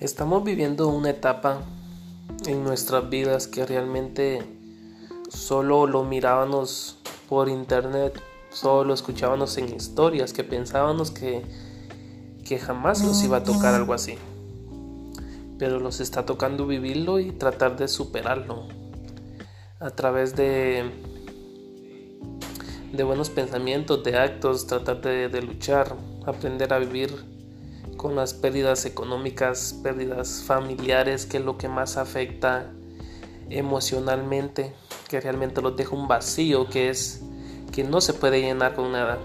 Estamos 0.00 0.42
viviendo 0.44 0.88
una 0.88 1.10
etapa 1.10 1.60
en 2.46 2.64
nuestras 2.64 3.10
vidas 3.10 3.46
que 3.46 3.66
realmente 3.66 4.42
solo 5.28 5.86
lo 5.86 6.04
mirábamos 6.04 6.96
por 7.28 7.50
internet, 7.50 8.18
solo 8.48 8.84
lo 8.84 8.94
escuchábamos 8.94 9.58
en 9.58 9.74
historias, 9.74 10.32
que 10.32 10.42
pensábamos 10.42 11.10
que, 11.10 11.42
que 12.46 12.58
jamás 12.58 13.02
nos 13.02 13.22
iba 13.22 13.36
a 13.36 13.44
tocar 13.44 13.74
algo 13.74 13.92
así. 13.92 14.16
Pero 15.58 15.80
nos 15.80 16.00
está 16.00 16.24
tocando 16.24 16.66
vivirlo 16.66 17.20
y 17.20 17.32
tratar 17.32 17.76
de 17.76 17.86
superarlo 17.86 18.68
a 19.80 19.90
través 19.90 20.34
de, 20.34 20.90
de 22.90 23.02
buenos 23.02 23.28
pensamientos, 23.28 24.02
de 24.02 24.16
actos, 24.16 24.66
tratar 24.66 25.02
de, 25.02 25.28
de 25.28 25.42
luchar, 25.42 25.94
aprender 26.24 26.72
a 26.72 26.78
vivir 26.78 27.39
con 28.00 28.16
las 28.16 28.32
pérdidas 28.32 28.86
económicas, 28.86 29.78
pérdidas 29.82 30.42
familiares, 30.46 31.26
que 31.26 31.36
es 31.36 31.44
lo 31.44 31.58
que 31.58 31.68
más 31.68 31.98
afecta 31.98 32.72
emocionalmente, 33.50 34.72
que 35.06 35.20
realmente 35.20 35.60
lo 35.60 35.72
deja 35.72 35.94
un 35.94 36.08
vacío 36.08 36.66
que 36.70 36.88
es 36.88 37.20
que 37.72 37.84
no 37.84 38.00
se 38.00 38.14
puede 38.14 38.40
llenar 38.40 38.74
con 38.74 38.92
nada. 38.92 39.18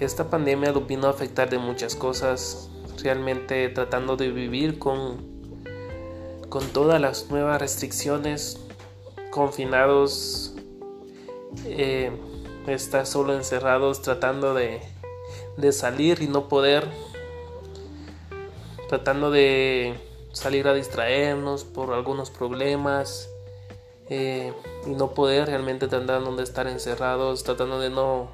Esta 0.00 0.28
pandemia 0.28 0.72
lo 0.72 0.80
vino 0.80 1.06
a 1.06 1.10
afectar 1.10 1.48
de 1.48 1.58
muchas 1.58 1.94
cosas, 1.94 2.68
realmente 3.00 3.68
tratando 3.68 4.16
de 4.16 4.32
vivir 4.32 4.80
con, 4.80 5.18
con 6.48 6.66
todas 6.70 7.00
las 7.00 7.30
nuevas 7.30 7.60
restricciones, 7.60 8.58
confinados, 9.30 10.56
eh, 11.64 12.10
estar 12.66 13.06
solo 13.06 13.36
encerrados, 13.36 14.02
tratando 14.02 14.52
de, 14.52 14.80
de 15.58 15.70
salir 15.70 16.22
y 16.22 16.26
no 16.26 16.48
poder 16.48 16.88
tratando 18.90 19.30
de 19.30 19.94
salir 20.32 20.66
a 20.66 20.74
distraernos 20.74 21.62
por 21.62 21.92
algunos 21.92 22.28
problemas 22.28 23.28
eh, 24.08 24.52
y 24.84 24.90
no 24.90 25.14
poder 25.14 25.46
realmente 25.46 25.86
tratando 25.86 26.34
de 26.34 26.42
estar 26.42 26.66
encerrados, 26.66 27.44
tratando 27.44 27.78
de 27.78 27.88
no, 27.88 28.32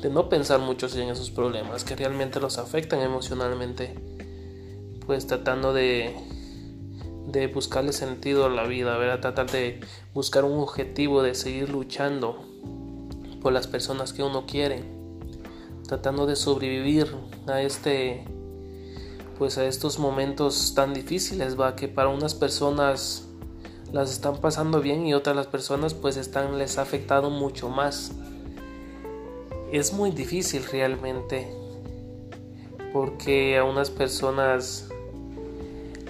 de 0.00 0.10
no 0.10 0.28
pensar 0.28 0.58
mucho 0.58 0.88
en 0.98 1.08
esos 1.08 1.30
problemas 1.30 1.84
que 1.84 1.94
realmente 1.94 2.40
los 2.40 2.58
afectan 2.58 3.00
emocionalmente, 3.00 3.94
pues 5.06 5.28
tratando 5.28 5.72
de, 5.72 6.16
de 7.28 7.46
buscarle 7.46 7.92
sentido 7.92 8.46
a 8.46 8.48
la 8.48 8.64
vida, 8.64 8.98
¿verdad? 8.98 9.20
tratar 9.20 9.52
de 9.52 9.78
buscar 10.12 10.44
un 10.44 10.58
objetivo, 10.58 11.22
de 11.22 11.36
seguir 11.36 11.68
luchando 11.68 12.44
por 13.40 13.52
las 13.52 13.68
personas 13.68 14.12
que 14.12 14.24
uno 14.24 14.46
quiere, 14.46 14.82
tratando 15.86 16.26
de 16.26 16.34
sobrevivir 16.34 17.06
a 17.46 17.62
este 17.62 18.24
pues 19.38 19.58
a 19.58 19.66
estos 19.66 19.98
momentos 19.98 20.74
tan 20.74 20.94
difíciles, 20.94 21.58
va 21.58 21.76
que 21.76 21.88
para 21.88 22.08
unas 22.08 22.34
personas 22.34 23.28
las 23.92 24.10
están 24.10 24.38
pasando 24.38 24.80
bien 24.80 25.06
y 25.06 25.14
otras 25.14 25.36
las 25.36 25.46
personas 25.46 25.94
pues 25.94 26.16
están 26.16 26.58
les 26.58 26.78
ha 26.78 26.82
afectado 26.82 27.30
mucho 27.30 27.68
más. 27.68 28.12
Es 29.70 29.92
muy 29.92 30.10
difícil 30.10 30.64
realmente 30.64 31.48
porque 32.92 33.58
a 33.58 33.64
unas 33.64 33.90
personas 33.90 34.88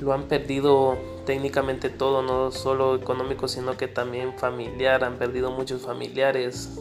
lo 0.00 0.12
han 0.12 0.24
perdido 0.24 0.96
técnicamente 1.26 1.88
todo, 1.88 2.22
no 2.22 2.50
solo 2.50 2.96
económico, 2.96 3.46
sino 3.46 3.76
que 3.76 3.86
también 3.88 4.34
familiar, 4.36 5.04
han 5.04 5.16
perdido 5.16 5.52
muchos 5.52 5.82
familiares. 5.82 6.76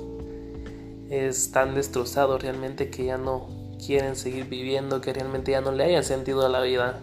Están 1.10 1.76
destrozados 1.76 2.42
realmente 2.42 2.90
que 2.90 3.06
ya 3.06 3.18
no 3.18 3.61
quieren 3.86 4.16
seguir 4.16 4.46
viviendo, 4.46 5.02
que 5.02 5.14
realmente 5.14 5.52
ya 5.52 5.62
no 5.62 5.72
le 5.72 5.84
hayan 5.84 6.04
sentido 6.04 6.46
a 6.46 6.50
la 6.50 6.62
vida. 6.62 7.00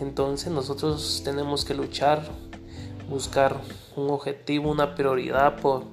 Entonces 0.00 0.50
nosotros 0.50 1.22
tenemos 1.24 1.64
que 1.64 1.74
luchar, 1.74 2.22
buscar 3.08 3.60
un 3.96 4.10
objetivo, 4.10 4.70
una 4.70 4.94
prioridad 4.94 5.60
por, 5.60 5.84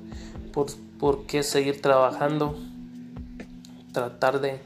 por, 0.53 0.68
por 1.00 1.25
qué 1.25 1.44
seguir 1.44 1.81
trabajando, 1.81 2.58
tratar 3.91 4.40
de, 4.40 4.62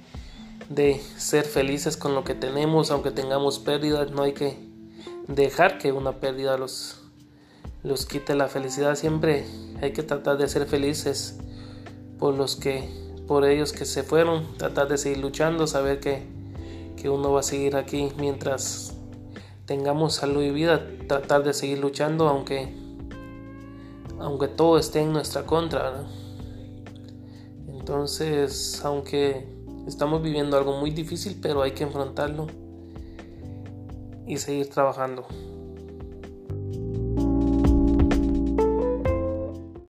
de 0.69 1.01
ser 1.17 1.45
felices 1.45 1.97
con 1.97 2.13
lo 2.13 2.23
que 2.23 2.35
tenemos, 2.35 2.91
aunque 2.91 3.11
tengamos 3.11 3.59
pérdidas, 3.59 4.11
no 4.11 4.21
hay 4.21 4.33
que 4.33 4.57
dejar 5.27 5.77
que 5.77 5.91
una 5.91 6.13
pérdida 6.13 6.57
los, 6.57 7.01
los 7.83 8.05
quite 8.05 8.35
la 8.35 8.47
felicidad, 8.47 8.95
siempre 8.95 9.45
hay 9.81 9.93
que 9.93 10.03
tratar 10.03 10.37
de 10.37 10.47
ser 10.47 10.67
felices 10.67 11.37
por 12.19 12.35
los 12.35 12.55
que 12.55 13.10
por 13.31 13.45
ellos 13.45 13.71
que 13.71 13.85
se 13.85 14.03
fueron, 14.03 14.57
tratar 14.57 14.89
de 14.89 14.97
seguir 14.97 15.19
luchando, 15.19 15.65
saber 15.65 16.01
que, 16.01 16.27
que 16.97 17.09
uno 17.09 17.31
va 17.31 17.39
a 17.39 17.43
seguir 17.43 17.77
aquí 17.77 18.11
mientras 18.17 18.93
tengamos 19.65 20.15
salud 20.15 20.43
y 20.43 20.51
vida, 20.51 20.85
tratar 21.07 21.41
de 21.41 21.53
seguir 21.53 21.79
luchando 21.79 22.27
aunque, 22.27 22.75
aunque 24.19 24.49
todo 24.49 24.77
esté 24.77 24.99
en 24.99 25.13
nuestra 25.13 25.45
contra. 25.45 26.03
Entonces, 27.69 28.81
aunque 28.83 29.47
estamos 29.87 30.21
viviendo 30.21 30.57
algo 30.57 30.77
muy 30.77 30.91
difícil, 30.91 31.39
pero 31.41 31.61
hay 31.61 31.71
que 31.71 31.85
enfrentarlo 31.85 32.47
y 34.27 34.35
seguir 34.39 34.69
trabajando. 34.69 35.25